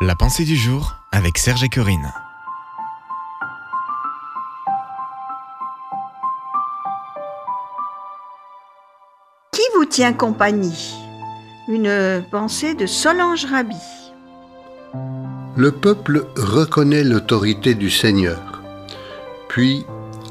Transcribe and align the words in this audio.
La 0.00 0.14
pensée 0.14 0.44
du 0.44 0.54
jour 0.54 0.94
avec 1.10 1.38
Serge 1.38 1.64
et 1.64 1.68
Corinne. 1.68 2.12
Qui 9.50 9.62
vous 9.74 9.86
tient 9.86 10.12
compagnie? 10.12 10.94
Une 11.66 12.24
pensée 12.30 12.74
de 12.74 12.86
Solange 12.86 13.46
Rabi. 13.46 13.74
Le 15.56 15.72
peuple 15.72 16.26
reconnaît 16.36 17.02
l'autorité 17.02 17.74
du 17.74 17.90
Seigneur. 17.90 18.62
Puis, 19.48 19.84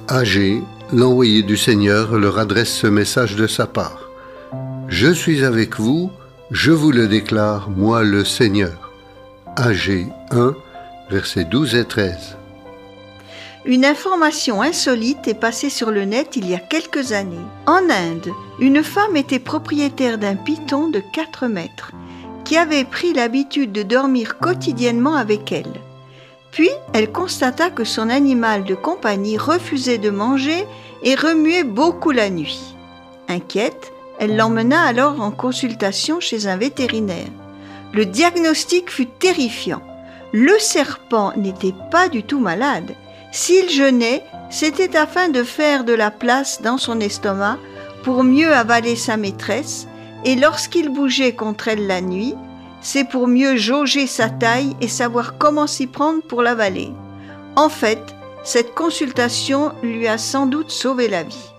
Agé, 0.08 0.64
l'envoyé 0.94 1.44
du 1.44 1.58
Seigneur, 1.58 2.18
leur 2.18 2.40
adresse 2.40 2.72
ce 2.74 2.88
message 2.88 3.36
de 3.36 3.48
sa 3.48 3.68
part. 3.68 4.00
Je 4.88 5.12
suis 5.12 5.44
avec 5.44 5.78
vous, 5.78 6.10
je 6.52 6.72
vous 6.72 6.94
le 6.94 7.10
déclare, 7.10 7.70
moi 7.70 8.04
le 8.04 8.24
Seigneur. 8.24 8.87
Agé 9.60 10.06
1, 10.30 10.54
versets 11.10 11.44
12 11.44 11.74
et 11.74 11.86
13. 11.86 12.38
Une 13.66 13.86
information 13.86 14.62
insolite 14.62 15.28
est 15.28 15.34
passée 15.34 15.72
sur 15.72 15.90
le 15.90 16.06
net 16.06 16.36
il 16.36 16.48
y 16.48 16.54
a 16.54 16.60
quelques 16.60 17.12
années. 17.12 17.44
En 17.66 17.90
Inde, 17.90 18.30
une 18.60 18.84
femme 18.84 19.16
était 19.16 19.40
propriétaire 19.40 20.20
d'un 20.20 20.36
python 20.36 20.90
de 20.90 21.00
4 21.00 21.48
mètres 21.48 21.92
qui 22.46 22.56
avait 22.56 22.84
pris 22.84 23.14
l'habitude 23.14 23.72
de 23.72 23.82
dormir 23.82 24.38
quotidiennement 24.38 25.16
avec 25.16 25.52
elle. 25.52 25.82
Puis 26.52 26.70
elle 26.94 27.12
constata 27.12 27.72
que 27.72 27.84
son 27.84 28.12
animal 28.12 28.64
de 28.64 28.76
compagnie 28.76 29.40
refusait 29.40 29.98
de 29.98 30.12
manger 30.12 30.68
et 31.02 31.16
remuait 31.16 31.64
beaucoup 31.64 32.12
la 32.12 32.30
nuit. 32.30 32.76
Inquiète, 33.28 33.92
elle 34.20 34.36
l'emmena 34.36 34.84
alors 34.84 35.20
en 35.20 35.32
consultation 35.32 36.20
chez 36.20 36.46
un 36.46 36.58
vétérinaire. 36.58 37.32
Le 37.94 38.06
diagnostic 38.06 38.90
fut 38.90 39.08
terrifiant. 39.08 39.82
Le 40.34 40.58
serpent 40.60 41.32
n'était 41.38 41.74
pas 41.92 42.10
du 42.10 42.24
tout 42.24 42.40
malade. 42.40 42.96
S'il 43.32 43.70
jeûnait, 43.70 44.24
c'était 44.50 44.96
afin 44.96 45.30
de 45.30 45.44
faire 45.44 45.84
de 45.84 45.94
la 45.94 46.12
place 46.12 46.62
dans 46.62 46.78
son 46.78 47.00
estomac 47.00 47.58
pour 48.04 48.24
mieux 48.24 48.54
avaler 48.54 48.96
sa 48.96 49.18
maîtresse, 49.18 49.88
et 50.26 50.36
lorsqu'il 50.36 50.90
bougeait 50.90 51.34
contre 51.34 51.68
elle 51.70 51.88
la 51.88 52.02
nuit, 52.02 52.36
c'est 52.82 53.08
pour 53.08 53.28
mieux 53.28 53.58
jauger 53.58 54.08
sa 54.08 54.30
taille 54.30 54.76
et 54.82 54.88
savoir 54.88 55.38
comment 55.38 55.68
s'y 55.68 55.88
prendre 55.88 56.22
pour 56.22 56.42
l'avaler. 56.42 56.92
En 57.56 57.70
fait, 57.70 58.02
cette 58.44 58.74
consultation 58.74 59.74
lui 59.84 60.08
a 60.08 60.18
sans 60.18 60.46
doute 60.46 60.72
sauvé 60.72 61.08
la 61.08 61.24
vie. 61.24 61.52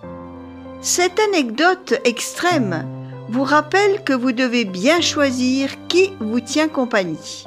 Cette 0.80 1.18
anecdote 1.18 1.94
extrême 2.04 2.86
vous 3.28 3.44
rappelle 3.44 4.02
que 4.04 4.12
vous 4.12 4.32
devez 4.32 4.64
bien 4.64 5.00
choisir 5.00 5.70
qui 5.88 6.12
vous 6.20 6.40
tient 6.40 6.68
compagnie. 6.68 7.44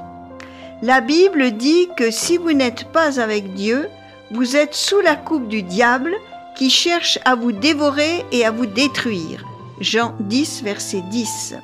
La 0.81 1.01
Bible 1.01 1.51
dit 1.51 1.89
que 1.95 2.11
si 2.11 2.37
vous 2.37 2.53
n'êtes 2.53 2.85
pas 2.91 3.19
avec 3.19 3.53
Dieu, 3.53 3.87
vous 4.31 4.55
êtes 4.55 4.73
sous 4.73 4.99
la 5.01 5.15
coupe 5.15 5.47
du 5.47 5.63
diable 5.63 6.13
qui 6.55 6.69
cherche 6.69 7.19
à 7.25 7.35
vous 7.35 7.51
dévorer 7.51 8.25
et 8.31 8.45
à 8.45 8.51
vous 8.51 8.65
détruire. 8.65 9.45
Jean 9.79 10.15
10, 10.19 10.63
verset 10.63 11.01
10. 11.09 11.55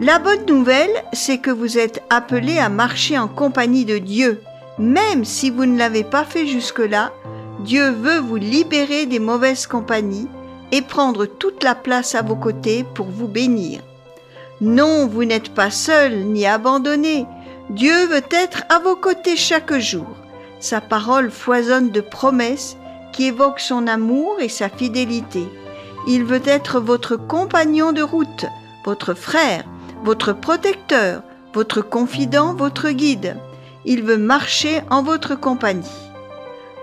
La 0.00 0.18
bonne 0.18 0.46
nouvelle, 0.46 1.04
c'est 1.12 1.38
que 1.38 1.50
vous 1.50 1.78
êtes 1.78 2.02
appelé 2.10 2.58
à 2.58 2.68
marcher 2.68 3.18
en 3.18 3.28
compagnie 3.28 3.84
de 3.84 3.98
Dieu. 3.98 4.42
Même 4.78 5.24
si 5.24 5.50
vous 5.50 5.66
ne 5.66 5.78
l'avez 5.78 6.02
pas 6.02 6.24
fait 6.24 6.46
jusque-là, 6.46 7.12
Dieu 7.60 7.90
veut 7.90 8.18
vous 8.18 8.36
libérer 8.36 9.06
des 9.06 9.20
mauvaises 9.20 9.66
compagnies 9.66 10.28
et 10.74 10.82
prendre 10.82 11.24
toute 11.24 11.62
la 11.62 11.76
place 11.76 12.16
à 12.16 12.22
vos 12.22 12.34
côtés 12.34 12.84
pour 12.96 13.06
vous 13.06 13.28
bénir. 13.28 13.80
Non, 14.60 15.06
vous 15.06 15.24
n'êtes 15.24 15.54
pas 15.54 15.70
seul 15.70 16.24
ni 16.24 16.46
abandonné. 16.46 17.26
Dieu 17.70 18.06
veut 18.06 18.24
être 18.32 18.64
à 18.70 18.80
vos 18.80 18.96
côtés 18.96 19.36
chaque 19.36 19.72
jour. 19.78 20.08
Sa 20.58 20.80
parole 20.80 21.30
foisonne 21.30 21.90
de 21.90 22.00
promesses 22.00 22.76
qui 23.12 23.26
évoquent 23.26 23.60
son 23.60 23.86
amour 23.86 24.38
et 24.40 24.48
sa 24.48 24.68
fidélité. 24.68 25.46
Il 26.08 26.24
veut 26.24 26.42
être 26.44 26.80
votre 26.80 27.14
compagnon 27.14 27.92
de 27.92 28.02
route, 28.02 28.46
votre 28.84 29.14
frère, 29.14 29.62
votre 30.02 30.32
protecteur, 30.32 31.22
votre 31.52 31.82
confident, 31.82 32.52
votre 32.52 32.90
guide. 32.90 33.36
Il 33.84 34.02
veut 34.02 34.18
marcher 34.18 34.82
en 34.90 35.04
votre 35.04 35.36
compagnie. 35.36 36.00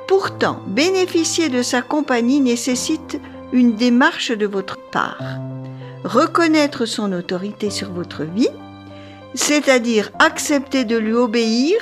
Pourtant, 0.08 0.62
bénéficier 0.68 1.50
de 1.50 1.62
sa 1.62 1.82
compagnie 1.82 2.40
nécessite 2.40 3.20
une 3.52 3.76
démarche 3.76 4.32
de 4.32 4.46
votre 4.46 4.78
part. 4.92 5.22
Reconnaître 6.04 6.86
son 6.86 7.12
autorité 7.14 7.70
sur 7.70 7.92
votre 7.92 8.24
vie, 8.24 8.50
c'est-à-dire 9.34 10.12
accepter 10.20 10.84
de 10.84 10.98
lui 10.98 11.14
obéir, 11.14 11.76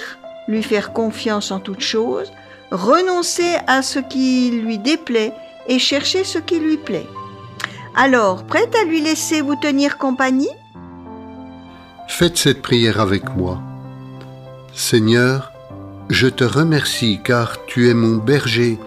lui 0.47 0.63
faire 0.63 0.93
confiance 0.93 1.51
en 1.51 1.59
toute 1.59 1.81
chose, 1.81 2.31
renoncer 2.71 3.55
à 3.67 3.81
ce 3.81 3.99
qui 3.99 4.51
lui 4.51 4.77
déplaît 4.77 5.33
et 5.67 5.79
chercher 5.79 6.23
ce 6.23 6.39
qui 6.39 6.59
lui 6.59 6.77
plaît. 6.77 7.07
Alors, 7.95 8.45
prête 8.45 8.75
à 8.75 8.85
lui 8.85 9.01
laisser 9.01 9.41
vous 9.41 9.55
tenir 9.55 9.97
compagnie? 9.97 10.49
Faites 12.07 12.37
cette 12.37 12.61
prière 12.61 12.99
avec 12.99 13.35
moi. 13.35 13.61
Seigneur, 14.73 15.51
je 16.09 16.27
te 16.27 16.43
remercie 16.43 17.19
car 17.23 17.65
tu 17.65 17.89
es 17.89 17.93
mon 17.93 18.17
berger 18.17 18.79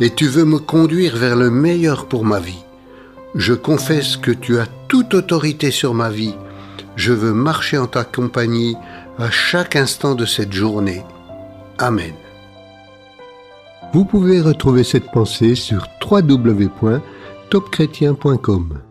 et 0.00 0.10
tu 0.10 0.26
veux 0.26 0.44
me 0.44 0.58
conduire 0.58 1.16
vers 1.16 1.36
le 1.36 1.50
meilleur 1.50 2.06
pour 2.06 2.24
ma 2.24 2.40
vie. 2.40 2.64
Je 3.34 3.54
confesse 3.54 4.16
que 4.16 4.30
tu 4.30 4.58
as 4.58 4.66
toute 4.88 5.14
autorité 5.14 5.70
sur 5.70 5.94
ma 5.94 6.10
vie. 6.10 6.34
Je 6.96 7.12
veux 7.12 7.32
marcher 7.32 7.78
en 7.78 7.86
ta 7.86 8.04
compagnie 8.04 8.76
à 9.18 9.30
chaque 9.30 9.76
instant 9.76 10.14
de 10.14 10.24
cette 10.24 10.52
journée. 10.52 11.04
Amen. 11.78 12.14
Vous 13.92 14.04
pouvez 14.04 14.40
retrouver 14.40 14.82
cette 14.84 15.10
pensée 15.10 15.54
sur 15.54 15.86
www.topchrétien.com. 16.10 18.85